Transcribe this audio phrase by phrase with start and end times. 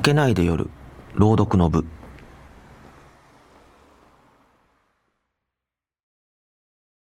[0.00, 0.70] 明けないで夜。
[1.12, 1.84] 朗読の部。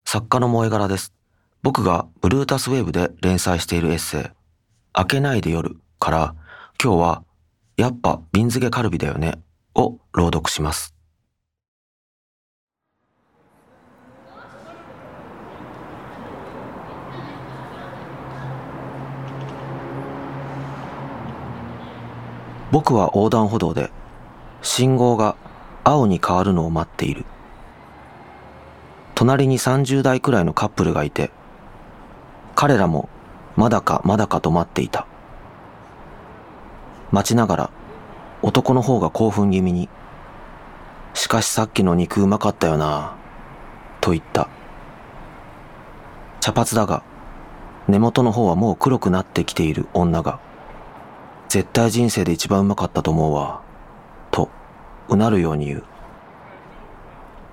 [0.06, 1.14] 作家の萌え柄です。
[1.64, 4.24] 僕がブルータスウェーブで連載しているエッセイ。
[4.94, 5.78] 明けないで夜。
[6.00, 6.36] から
[6.84, 7.24] 今日は
[7.78, 9.36] やっぱ瓶漬けカルビだよね。
[9.74, 10.94] を朗読します。
[22.72, 23.92] 僕は横断歩道で
[24.62, 25.36] 信号が
[25.84, 27.26] 青に変わるのを待っている。
[29.14, 31.32] 隣に30代くらいのカップルがいて
[32.56, 33.10] 彼らも
[33.56, 35.06] まだかまだかと待っていた。
[37.12, 37.70] 待ちながら
[38.42, 39.90] 男の方が興奮気味に
[41.14, 43.14] 「しかしさっきの肉うまかったよな」
[44.00, 44.48] と言った。
[46.40, 47.04] 茶髪だが
[47.88, 50.40] 根元の方はもう黒くなってきている女が
[51.52, 53.62] 「絶対人生で一番うまかったと思うわ。
[54.32, 54.48] と、
[55.10, 55.84] うなるように言う。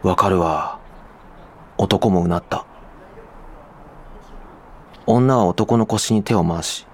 [0.07, 0.79] わかるわ。
[1.79, 2.65] 男もうなった。
[5.05, 6.87] 女は男の腰に手を回し、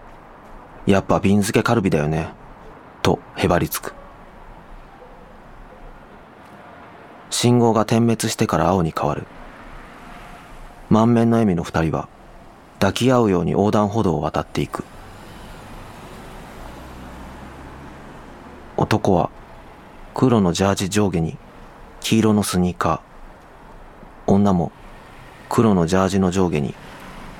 [0.86, 2.30] やっぱ瓶漬けカルビだよね。
[3.02, 3.92] とへばりつく。
[7.28, 9.26] 信号が点滅してから青に変わる。
[10.88, 12.08] 満面の笑みの二人は
[12.78, 14.84] 抱き合うように横断歩道を渡っていく。
[18.76, 19.30] 男は
[20.14, 21.38] 黒のジャージ上下に
[22.00, 24.32] 黄色のスニーカー。
[24.32, 24.72] 女も
[25.48, 26.74] 黒のジャージの上下に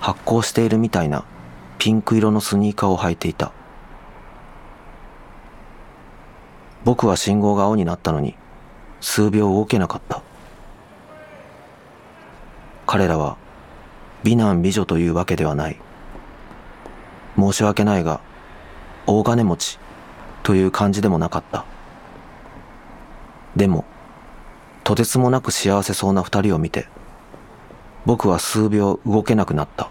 [0.01, 1.25] 発光しているみたいな
[1.79, 3.53] ピンク色のスニーカーを履いていた。
[6.85, 8.37] 僕は信号が青になったのに
[9.01, 10.23] 数秒動けなかった。
[12.87, 13.37] 彼らは
[14.23, 15.81] 美男美女というわけではない。
[17.37, 18.21] 申し訳ないが
[19.07, 19.84] 大金持ち。
[20.45, 21.65] という感じでもなかった。
[23.57, 23.85] でも、
[24.85, 26.87] とてつもなく幸せそうな二人を見て、
[28.05, 29.89] 僕は数秒動けなくなった。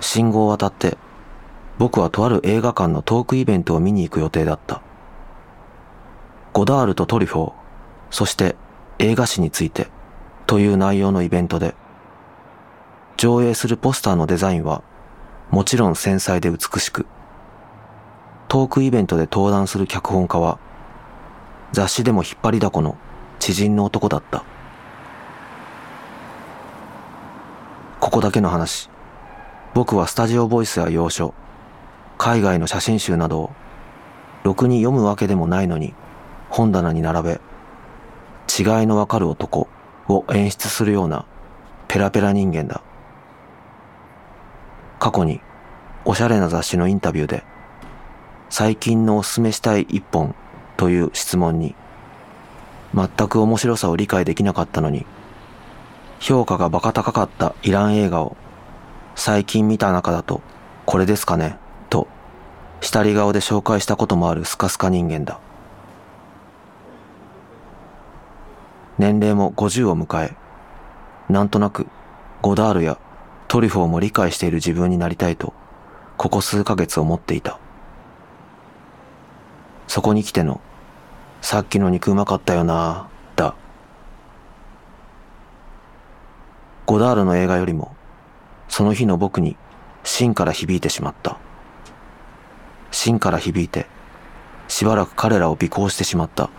[0.00, 0.96] 信号を渡って、
[1.78, 4.80] 僕はとある映画館のトークイベントを見に行く予定だった。
[6.52, 7.52] ゴダールとトリフォー、
[8.12, 8.54] そして
[9.00, 9.88] 映画史について
[10.46, 11.74] という内容のイベントで、
[13.16, 14.82] 上映するポスターのデザインは
[15.50, 17.06] もちろん繊細で美しく、
[18.48, 20.58] トークイベントで登壇する脚本家は、
[21.72, 22.96] 雑誌でも引っ張りだこの
[23.38, 24.44] 知人の男だった。
[28.00, 28.90] ここだけの話。
[29.74, 31.34] 僕はスタジオボイスや要所、
[32.18, 33.50] 海外の写真集などを、
[34.42, 35.94] ろくに読むわけでもないのに、
[36.48, 37.40] 本棚に並べ、
[38.58, 39.68] 違いのわかる男
[40.08, 41.26] を演出するような
[41.88, 42.82] ペラペラ人間だ。
[44.98, 45.40] 過去に
[46.04, 47.44] おしゃれな雑誌のインタビューで
[48.48, 50.34] 最近のおすすめしたい一本
[50.76, 51.74] という質問に
[52.94, 55.04] 全く面白さを理解できなかったのに
[56.20, 58.36] 評価がバカ高かったイラン映画を
[59.14, 60.40] 最近見た中だと
[60.84, 61.58] これですかね
[61.90, 62.08] と
[62.80, 65.40] 下り顔で紹介したこともあるスカスカ人間だ。
[68.98, 70.36] 年齢も50を迎え
[71.28, 71.86] なんとなく
[72.40, 72.98] ゴダールや
[73.48, 75.54] トリュフォーも理解している自分になりたいと、
[76.16, 77.58] ここ数ヶ月思っていた。
[79.86, 80.60] そこに来ての、
[81.42, 83.54] さっきの肉うまかったよなだ。
[86.86, 87.94] ゴダールの映画よりも、
[88.68, 89.56] その日の僕に
[90.02, 91.38] 芯から響いてしまった。
[92.90, 93.86] 芯から響いて、
[94.68, 96.50] しばらく彼らを尾行してしまった。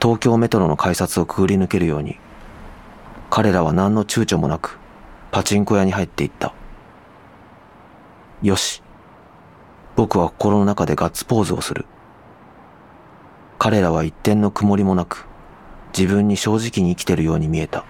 [0.00, 2.18] 東京メトロの改札をくぐり抜けるように、
[3.30, 4.78] 彼らは何の躊躇もなく
[5.30, 6.54] パチンコ屋に入っていった。
[8.42, 8.82] よし。
[9.96, 11.86] 僕は心の中でガッツポーズをする。
[13.58, 15.26] 彼らは一点の曇りもなく
[15.96, 17.84] 自分に正直に生きてるように見えた。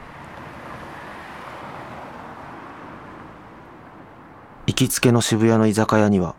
[4.67, 6.35] 行きつけの渋谷の居酒屋には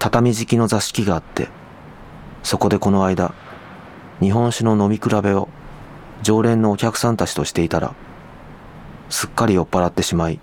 [0.00, 1.48] 畳敷きの座敷があって
[2.42, 3.34] そこでこの間
[4.20, 5.48] 日本酒の飲み比べを
[6.22, 7.94] 常連のお客さんたちとしていたら、
[9.08, 10.40] すっかり酔っ払ってしまい、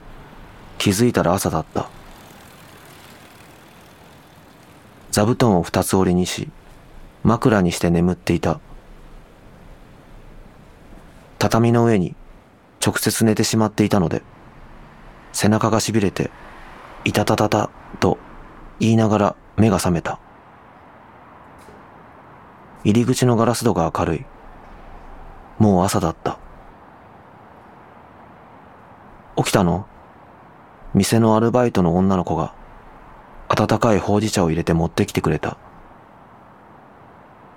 [0.77, 1.89] 気づいたら朝だった。
[5.11, 6.49] 座布団を二つ折りにし、
[7.23, 8.59] 枕にして眠っていた。
[11.39, 12.15] 畳の上に
[12.85, 14.21] 直接寝てしまっていたので、
[15.33, 16.31] 背中が痺れて、
[17.03, 17.69] いたたたた
[17.99, 18.17] と
[18.79, 20.19] 言いながら目が覚めた。
[22.83, 24.25] 入り口のガラス戸が明るい。
[25.57, 26.39] もう朝だった。
[29.35, 29.87] 起きたの？
[30.93, 32.53] 店のアルバイトの女の子が
[33.49, 35.57] 温かいほうじ茶を入れて持ってきてくれた。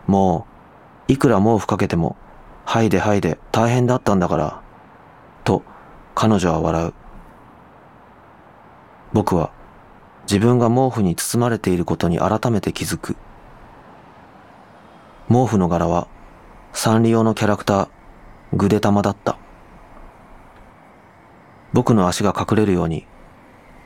[0.06, 0.46] も
[1.08, 2.16] う、いくら毛布かけても、
[2.64, 4.62] はいではいで大変だったんだから、
[5.44, 5.62] と
[6.14, 6.94] 彼女は笑う。
[9.12, 9.50] 僕は
[10.22, 13.16] 自分が毛布に包まれていることに改めて気づく。
[15.28, 16.08] 毛布の柄は
[16.72, 17.88] サンリオのキャラクター、
[18.52, 19.38] ぐでたまだった。
[21.72, 23.06] 僕の足が隠れるように、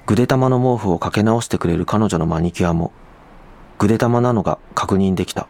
[0.06, 2.92] ぐでたまの毛布をかけ直してくれる彼女のマニキュアも、
[3.78, 5.48] ぐでたまなのが確認できた。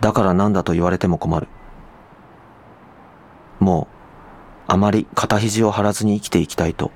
[0.00, 1.48] だからなんだと言われても困る。
[3.60, 3.88] も
[4.68, 6.90] う、あまり肩肘を張らずに生きていきたいと、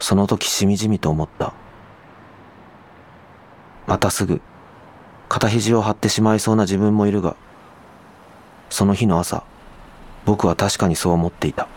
[0.00, 1.54] その時しみじみと思った。
[3.86, 4.40] またすぐ、
[5.28, 7.36] 肩肘を張ってしまいそうな自分もいるが、
[8.70, 9.42] その日の朝、
[10.24, 11.68] 僕は確かにそう思っていた。